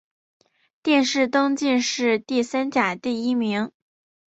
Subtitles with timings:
[0.81, 3.71] 殿试登进士第三甲第一名。